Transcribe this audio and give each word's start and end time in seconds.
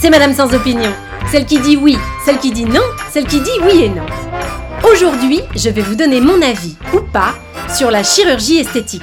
c'est 0.00 0.10
Madame 0.10 0.34
sans 0.34 0.52
opinion. 0.54 0.92
Celle 1.30 1.46
qui 1.46 1.58
dit 1.60 1.76
oui, 1.76 1.96
celle 2.24 2.38
qui 2.38 2.50
dit 2.50 2.64
non, 2.64 2.82
celle 3.10 3.26
qui 3.26 3.40
dit 3.40 3.58
oui 3.62 3.84
et 3.84 3.88
non. 3.88 4.06
Aujourd'hui, 4.90 5.40
je 5.54 5.70
vais 5.70 5.82
vous 5.82 5.94
donner 5.94 6.20
mon 6.20 6.40
avis, 6.42 6.76
ou 6.92 7.00
pas, 7.00 7.34
sur 7.74 7.90
la 7.90 8.02
chirurgie 8.02 8.58
esthétique. 8.58 9.02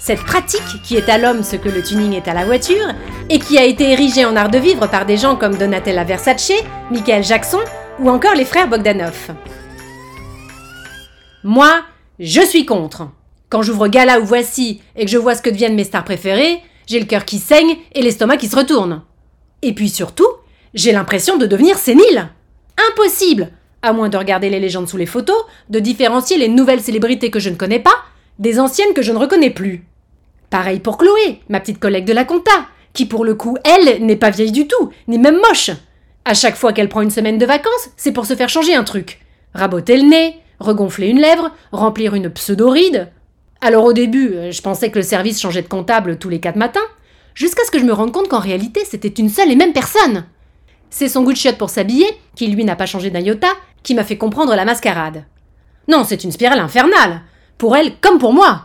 Cette 0.00 0.20
pratique 0.20 0.82
qui 0.82 0.96
est 0.96 1.08
à 1.08 1.18
l'homme 1.18 1.42
ce 1.42 1.56
que 1.56 1.68
le 1.68 1.82
tuning 1.82 2.14
est 2.14 2.28
à 2.28 2.34
la 2.34 2.44
voiture, 2.44 2.86
et 3.28 3.38
qui 3.38 3.58
a 3.58 3.64
été 3.64 3.92
érigée 3.92 4.24
en 4.24 4.36
art 4.36 4.50
de 4.50 4.58
vivre 4.58 4.86
par 4.88 5.06
des 5.06 5.16
gens 5.16 5.36
comme 5.36 5.56
Donatella 5.56 6.04
Versace, 6.04 6.52
Michael 6.90 7.24
Jackson 7.24 7.60
ou 7.98 8.08
encore 8.08 8.34
les 8.34 8.44
frères 8.44 8.68
Bogdanov. 8.68 9.30
Moi, 11.44 11.80
je 12.18 12.40
suis 12.40 12.64
contre. 12.64 13.08
Quand 13.50 13.62
j'ouvre 13.62 13.88
Gala 13.88 14.20
ou 14.20 14.24
Voici 14.24 14.80
et 14.96 15.04
que 15.04 15.10
je 15.10 15.18
vois 15.18 15.34
ce 15.34 15.42
que 15.42 15.50
deviennent 15.50 15.74
mes 15.74 15.84
stars 15.84 16.04
préférées, 16.04 16.60
j'ai 16.86 17.00
le 17.00 17.06
cœur 17.06 17.24
qui 17.24 17.38
saigne 17.38 17.76
et 17.94 18.02
l'estomac 18.02 18.36
qui 18.36 18.48
se 18.48 18.56
retourne. 18.56 19.02
Et 19.62 19.74
puis 19.74 19.88
surtout, 19.88 20.28
j'ai 20.74 20.92
l'impression 20.92 21.36
de 21.36 21.46
devenir 21.46 21.76
sénile. 21.76 22.28
Impossible, 22.90 23.50
à 23.82 23.92
moins 23.92 24.08
de 24.08 24.16
regarder 24.16 24.50
les 24.50 24.60
légendes 24.60 24.88
sous 24.88 24.96
les 24.96 25.06
photos, 25.06 25.44
de 25.68 25.78
différencier 25.78 26.38
les 26.38 26.48
nouvelles 26.48 26.80
célébrités 26.80 27.30
que 27.30 27.40
je 27.40 27.50
ne 27.50 27.56
connais 27.56 27.80
pas 27.80 27.94
des 28.38 28.60
anciennes 28.60 28.94
que 28.94 29.02
je 29.02 29.12
ne 29.12 29.18
reconnais 29.18 29.50
plus. 29.50 29.84
Pareil 30.50 30.80
pour 30.80 30.96
Chloé, 30.96 31.40
ma 31.48 31.60
petite 31.60 31.80
collègue 31.80 32.04
de 32.04 32.12
la 32.12 32.24
compta, 32.24 32.66
qui 32.92 33.06
pour 33.06 33.24
le 33.24 33.34
coup, 33.34 33.56
elle, 33.64 34.04
n'est 34.04 34.16
pas 34.16 34.30
vieille 34.30 34.52
du 34.52 34.66
tout, 34.66 34.90
ni 35.08 35.18
même 35.18 35.40
moche. 35.48 35.70
À 36.24 36.34
chaque 36.34 36.56
fois 36.56 36.72
qu'elle 36.72 36.88
prend 36.88 37.02
une 37.02 37.10
semaine 37.10 37.38
de 37.38 37.46
vacances, 37.46 37.90
c'est 37.96 38.12
pour 38.12 38.26
se 38.26 38.34
faire 38.34 38.48
changer 38.48 38.74
un 38.74 38.84
truc. 38.84 39.20
Raboter 39.54 39.96
le 39.96 40.08
nez, 40.08 40.36
regonfler 40.60 41.08
une 41.08 41.20
lèvre, 41.20 41.50
remplir 41.72 42.14
une 42.14 42.30
pseudo-ride. 42.30 43.08
Alors 43.60 43.84
au 43.84 43.92
début, 43.92 44.34
euh, 44.34 44.52
je 44.52 44.62
pensais 44.62 44.90
que 44.90 44.98
le 44.98 45.04
service 45.04 45.40
changeait 45.40 45.62
de 45.62 45.68
comptable 45.68 46.18
tous 46.18 46.28
les 46.28 46.40
quatre 46.40 46.56
matins, 46.56 46.80
jusqu'à 47.38 47.64
ce 47.64 47.70
que 47.70 47.78
je 47.78 47.84
me 47.84 47.92
rende 47.92 48.12
compte 48.12 48.28
qu'en 48.28 48.40
réalité, 48.40 48.84
c'était 48.84 49.08
une 49.08 49.28
seule 49.28 49.52
et 49.52 49.56
même 49.56 49.72
personne. 49.72 50.24
C'est 50.90 51.08
son 51.08 51.22
goût 51.22 51.32
de 51.32 51.36
chiotte 51.36 51.56
pour 51.56 51.70
s'habiller, 51.70 52.06
qui 52.34 52.48
lui 52.48 52.64
n'a 52.64 52.74
pas 52.74 52.86
changé 52.86 53.10
d'un 53.10 53.22
qui 53.84 53.94
m'a 53.94 54.02
fait 54.02 54.18
comprendre 54.18 54.54
la 54.56 54.64
mascarade. 54.64 55.24
Non, 55.86 56.02
c'est 56.04 56.24
une 56.24 56.32
spirale 56.32 56.58
infernale, 56.58 57.22
pour 57.56 57.76
elle 57.76 57.96
comme 58.00 58.18
pour 58.18 58.32
moi. 58.32 58.62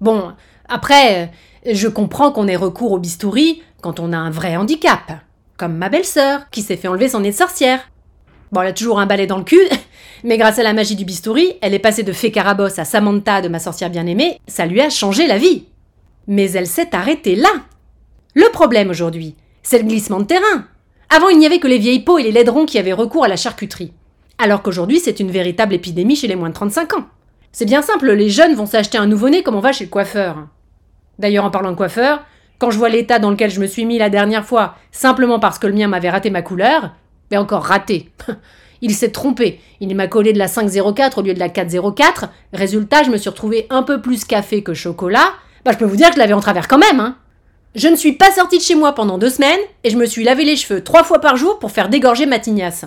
Bon, 0.00 0.32
après, 0.66 1.30
euh, 1.66 1.72
je 1.74 1.88
comprends 1.88 2.32
qu'on 2.32 2.48
ait 2.48 2.56
recours 2.56 2.92
au 2.92 2.98
bistouri 2.98 3.62
quand 3.82 4.00
on 4.00 4.14
a 4.14 4.16
un 4.16 4.30
vrai 4.30 4.56
handicap, 4.56 5.12
comme 5.58 5.76
ma 5.76 5.90
belle-sœur, 5.90 6.48
qui 6.50 6.62
s'est 6.62 6.78
fait 6.78 6.88
enlever 6.88 7.10
son 7.10 7.20
nez 7.20 7.32
de 7.32 7.36
sorcière. 7.36 7.80
Bon, 8.50 8.62
elle 8.62 8.68
a 8.68 8.72
toujours 8.72 8.98
un 8.98 9.06
balai 9.06 9.26
dans 9.26 9.36
le 9.36 9.44
cul, 9.44 9.68
mais 10.24 10.38
grâce 10.38 10.58
à 10.58 10.62
la 10.62 10.72
magie 10.72 10.96
du 10.96 11.04
bistouri, 11.04 11.58
elle 11.60 11.74
est 11.74 11.78
passée 11.78 12.02
de 12.02 12.12
fée 12.12 12.32
Carabosse 12.32 12.78
à 12.78 12.86
Samantha 12.86 13.42
de 13.42 13.48
ma 13.48 13.58
sorcière 13.58 13.90
bien-aimée, 13.90 14.40
ça 14.46 14.64
lui 14.64 14.80
a 14.80 14.88
changé 14.88 15.26
la 15.26 15.36
vie. 15.36 15.66
Mais 16.26 16.50
elle 16.52 16.66
s'est 16.66 16.94
arrêtée 16.94 17.36
là. 17.36 17.50
Le 18.34 18.50
problème 18.52 18.90
aujourd'hui, 18.90 19.34
c'est 19.62 19.78
le 19.78 19.88
glissement 19.88 20.20
de 20.20 20.24
terrain. 20.24 20.64
Avant, 21.08 21.28
il 21.28 21.38
n'y 21.38 21.46
avait 21.46 21.58
que 21.58 21.66
les 21.66 21.78
vieilles 21.78 22.04
peaux 22.04 22.18
et 22.18 22.22
les 22.22 22.30
laiderons 22.30 22.64
qui 22.64 22.78
avaient 22.78 22.92
recours 22.92 23.24
à 23.24 23.28
la 23.28 23.36
charcuterie. 23.36 23.92
Alors 24.38 24.62
qu'aujourd'hui, 24.62 25.00
c'est 25.00 25.18
une 25.18 25.32
véritable 25.32 25.74
épidémie 25.74 26.14
chez 26.14 26.28
les 26.28 26.36
moins 26.36 26.48
de 26.48 26.54
35 26.54 26.94
ans. 26.94 27.06
C'est 27.50 27.64
bien 27.64 27.82
simple, 27.82 28.12
les 28.12 28.30
jeunes 28.30 28.54
vont 28.54 28.66
s'acheter 28.66 28.98
un 28.98 29.06
nouveau-né 29.06 29.42
comme 29.42 29.56
on 29.56 29.60
va 29.60 29.72
chez 29.72 29.84
le 29.84 29.90
coiffeur. 29.90 30.46
D'ailleurs, 31.18 31.44
en 31.44 31.50
parlant 31.50 31.72
de 31.72 31.76
coiffeur, 31.76 32.24
quand 32.58 32.70
je 32.70 32.78
vois 32.78 32.88
l'état 32.88 33.18
dans 33.18 33.30
lequel 33.30 33.50
je 33.50 33.60
me 33.60 33.66
suis 33.66 33.84
mis 33.84 33.98
la 33.98 34.10
dernière 34.10 34.44
fois, 34.44 34.76
simplement 34.92 35.40
parce 35.40 35.58
que 35.58 35.66
le 35.66 35.72
mien 35.72 35.88
m'avait 35.88 36.10
raté 36.10 36.30
ma 36.30 36.42
couleur, 36.42 36.92
mais 37.30 37.36
encore 37.36 37.64
raté. 37.64 38.10
Il 38.82 38.94
s'est 38.94 39.10
trompé. 39.10 39.60
Il 39.80 39.94
m'a 39.96 40.06
collé 40.06 40.32
de 40.32 40.38
la 40.38 40.48
504 40.48 41.18
au 41.18 41.22
lieu 41.22 41.34
de 41.34 41.38
la 41.38 41.48
404. 41.48 42.28
Résultat, 42.52 43.02
je 43.02 43.10
me 43.10 43.18
suis 43.18 43.28
retrouvé 43.28 43.66
un 43.68 43.82
peu 43.82 44.00
plus 44.00 44.24
café 44.24 44.62
que 44.62 44.72
chocolat. 44.72 45.32
Bah, 45.64 45.72
je 45.72 45.78
peux 45.78 45.84
vous 45.84 45.96
dire 45.96 46.08
que 46.08 46.14
je 46.14 46.18
l'avais 46.18 46.32
en 46.32 46.40
travers 46.40 46.68
quand 46.68 46.78
même, 46.78 47.00
hein. 47.00 47.16
Je 47.76 47.86
ne 47.86 47.94
suis 47.94 48.12
pas 48.12 48.32
sortie 48.32 48.58
de 48.58 48.62
chez 48.62 48.74
moi 48.74 48.94
pendant 48.94 49.16
deux 49.16 49.30
semaines 49.30 49.60
et 49.84 49.90
je 49.90 49.96
me 49.96 50.06
suis 50.06 50.24
lavé 50.24 50.44
les 50.44 50.56
cheveux 50.56 50.82
trois 50.82 51.04
fois 51.04 51.20
par 51.20 51.36
jour 51.36 51.60
pour 51.60 51.70
faire 51.70 51.88
dégorger 51.88 52.26
ma 52.26 52.40
tignasse. 52.40 52.84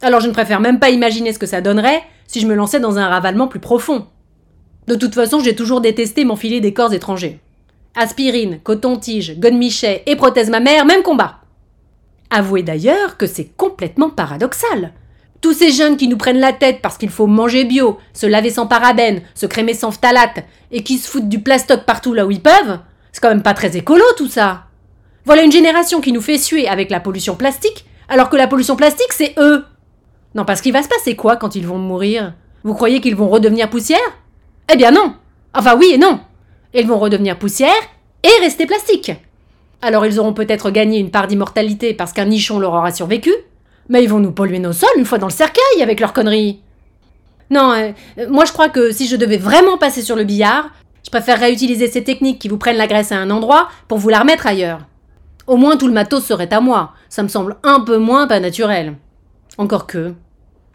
Alors 0.00 0.20
je 0.20 0.28
ne 0.28 0.32
préfère 0.32 0.60
même 0.60 0.78
pas 0.78 0.88
imaginer 0.88 1.32
ce 1.32 1.38
que 1.38 1.46
ça 1.46 1.60
donnerait 1.60 2.02
si 2.26 2.40
je 2.40 2.46
me 2.46 2.54
lançais 2.54 2.80
dans 2.80 2.98
un 2.98 3.08
ravalement 3.08 3.48
plus 3.48 3.60
profond. 3.60 4.06
De 4.86 4.94
toute 4.94 5.14
façon, 5.14 5.40
j'ai 5.40 5.54
toujours 5.54 5.82
détesté 5.82 6.24
m'enfiler 6.24 6.60
des 6.60 6.72
corps 6.72 6.94
étrangers. 6.94 7.38
Aspirine, 7.94 8.60
coton-tige, 8.62 9.38
godemichet 9.38 10.02
et 10.06 10.16
prothèse 10.16 10.50
mammaire, 10.50 10.86
même 10.86 11.02
combat. 11.02 11.40
Avouez 12.30 12.62
d'ailleurs 12.62 13.18
que 13.18 13.26
c'est 13.26 13.50
complètement 13.56 14.10
paradoxal. 14.10 14.92
Tous 15.42 15.52
ces 15.52 15.70
jeunes 15.70 15.98
qui 15.98 16.08
nous 16.08 16.16
prennent 16.16 16.40
la 16.40 16.54
tête 16.54 16.80
parce 16.82 16.96
qu'il 16.96 17.10
faut 17.10 17.26
manger 17.26 17.64
bio, 17.64 17.98
se 18.14 18.26
laver 18.26 18.50
sans 18.50 18.66
parabènes, 18.66 19.22
se 19.34 19.44
crémer 19.44 19.74
sans 19.74 19.90
phtalate, 19.90 20.44
et 20.72 20.82
qui 20.82 20.96
se 20.96 21.08
foutent 21.08 21.28
du 21.28 21.40
plastoc 21.40 21.84
partout 21.84 22.14
là 22.14 22.26
où 22.26 22.30
ils 22.30 22.40
peuvent, 22.40 22.78
c'est 23.14 23.20
quand 23.20 23.28
même 23.28 23.42
pas 23.42 23.54
très 23.54 23.76
écolo 23.76 24.02
tout 24.16 24.26
ça. 24.26 24.64
Voilà 25.24 25.44
une 25.44 25.52
génération 25.52 26.00
qui 26.00 26.10
nous 26.10 26.20
fait 26.20 26.36
suer 26.36 26.66
avec 26.66 26.90
la 26.90 26.98
pollution 26.98 27.36
plastique, 27.36 27.86
alors 28.08 28.28
que 28.28 28.36
la 28.36 28.48
pollution 28.48 28.74
plastique 28.74 29.12
c'est 29.12 29.34
eux. 29.38 29.64
Non, 30.34 30.44
parce 30.44 30.60
qu'il 30.60 30.72
va 30.72 30.82
se 30.82 30.88
passer 30.88 31.14
quoi 31.14 31.36
quand 31.36 31.54
ils 31.54 31.64
vont 31.64 31.78
mourir? 31.78 32.34
Vous 32.64 32.74
croyez 32.74 33.00
qu'ils 33.00 33.14
vont 33.14 33.28
redevenir 33.28 33.70
poussière? 33.70 34.00
Eh 34.70 34.76
bien 34.76 34.90
non 34.90 35.14
Enfin 35.54 35.76
oui 35.78 35.92
et 35.94 35.98
non 35.98 36.18
Ils 36.74 36.88
vont 36.88 36.98
redevenir 36.98 37.38
poussière 37.38 37.70
et 38.24 38.42
rester 38.42 38.66
plastique. 38.66 39.12
Alors 39.80 40.04
ils 40.06 40.18
auront 40.18 40.34
peut-être 40.34 40.72
gagné 40.72 40.98
une 40.98 41.12
part 41.12 41.28
d'immortalité 41.28 41.94
parce 41.94 42.12
qu'un 42.12 42.24
nichon 42.24 42.58
leur 42.58 42.72
aura 42.72 42.90
survécu, 42.90 43.32
mais 43.88 44.02
ils 44.02 44.10
vont 44.10 44.18
nous 44.18 44.32
polluer 44.32 44.58
nos 44.58 44.72
sols 44.72 44.98
une 44.98 45.04
fois 45.04 45.18
dans 45.18 45.28
le 45.28 45.32
cercueil 45.32 45.82
avec 45.82 46.00
leurs 46.00 46.12
conneries. 46.12 46.58
Non, 47.50 47.72
euh, 47.74 47.92
moi 48.28 48.44
je 48.44 48.52
crois 48.52 48.70
que 48.70 48.90
si 48.90 49.06
je 49.06 49.14
devais 49.14 49.36
vraiment 49.36 49.78
passer 49.78 50.02
sur 50.02 50.16
le 50.16 50.24
billard, 50.24 50.70
je 51.04 51.10
préférerais 51.10 51.52
utiliser 51.52 51.88
ces 51.88 52.02
techniques 52.02 52.38
qui 52.38 52.48
vous 52.48 52.58
prennent 52.58 52.76
la 52.76 52.86
graisse 52.86 53.12
à 53.12 53.18
un 53.18 53.30
endroit 53.30 53.68
pour 53.88 53.98
vous 53.98 54.08
la 54.08 54.20
remettre 54.20 54.46
ailleurs. 54.46 54.80
Au 55.46 55.56
moins 55.56 55.76
tout 55.76 55.86
le 55.86 55.92
matos 55.92 56.24
serait 56.24 56.52
à 56.52 56.60
moi. 56.60 56.94
Ça 57.08 57.22
me 57.22 57.28
semble 57.28 57.56
un 57.62 57.80
peu 57.80 57.98
moins 57.98 58.26
pas 58.26 58.40
naturel. 58.40 58.96
Encore 59.58 59.86
que. 59.86 60.14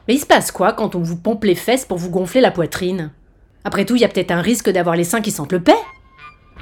Mais 0.08 0.16
il 0.16 0.20
se 0.20 0.28
passe 0.28 0.52
quoi 0.52 0.74
quand 0.74 0.96
on 0.96 1.02
vous 1.02 1.18
pompe 1.18 1.44
les 1.44 1.56
fesses 1.56 1.86
pour 1.86 1.98
vous 1.98 2.12
gonfler 2.12 2.42
la 2.42 2.52
poitrine? 2.52 3.12
Après 3.64 3.86
tout, 3.86 3.96
il 3.96 4.02
y 4.02 4.06
a 4.06 4.08
peut-être 4.08 4.32
un 4.32 4.42
risque 4.42 4.70
d'avoir 4.70 4.96
les 4.96 5.04
seins 5.04 5.22
qui 5.22 5.32
sentent 5.32 5.52
le 5.52 5.62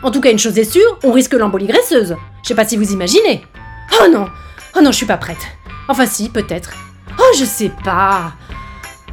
En 0.02 0.12
tout 0.12 0.22
cas, 0.22 0.32
une 0.32 0.40
chose 0.40 0.58
est 0.58 0.64
sûre, 0.64 1.00
on 1.04 1.12
risque 1.12 1.34
l'embolie 1.34 1.68
graisseuse. 1.68 2.16
Je 2.44 2.48
sais 2.48 2.56
pas 2.56 2.66
si 2.66 2.78
vous 2.78 2.94
imaginez. 2.94 3.44
Oh 4.02 4.08
non 4.12 4.28
Oh 4.76 4.82
non, 4.82 4.92
je 4.92 4.98
suis 4.98 5.06
pas 5.06 5.18
prête. 5.18 5.46
Enfin 5.90 6.06
si, 6.06 6.30
peut-être. 6.30 6.72
Oh, 7.20 7.36
je 7.38 7.46
sais 7.46 7.72
pas. 7.84 8.34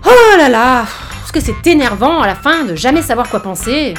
Oh 0.06 0.36
là 0.36 0.48
là 0.48 0.84
Parce 1.20 1.32
que 1.32 1.40
c'est 1.40 1.66
énervant 1.66 2.20
à 2.20 2.26
la 2.26 2.34
fin 2.34 2.64
de 2.64 2.74
jamais 2.74 3.02
savoir 3.02 3.28
quoi 3.28 3.40
penser. 3.40 3.94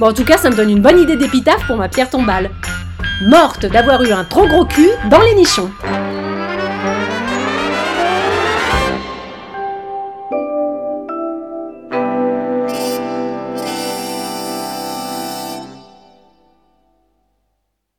Bon, 0.00 0.08
en 0.08 0.12
tout 0.14 0.24
cas, 0.24 0.38
ça 0.38 0.48
me 0.48 0.56
donne 0.56 0.70
une 0.70 0.80
bonne 0.80 0.98
idée 0.98 1.16
d'épitaphe 1.16 1.66
pour 1.66 1.76
ma 1.76 1.90
pierre 1.90 2.08
tombale. 2.08 2.48
Morte 3.28 3.66
d'avoir 3.66 4.02
eu 4.02 4.12
un 4.12 4.24
trop 4.24 4.48
gros 4.48 4.64
cul 4.64 4.88
dans 5.10 5.20
les 5.20 5.34
nichons. 5.34 5.70